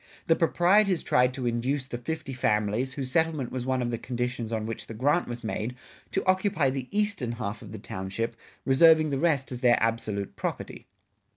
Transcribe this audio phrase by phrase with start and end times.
[0.25, 4.51] The proprietors tried to induce the fifty families, whose settlement was one of the conditions
[4.51, 5.75] on which the grant was made,
[6.11, 8.35] to occupy the eastern half of the township
[8.65, 10.87] reserving the rest as their absolute property.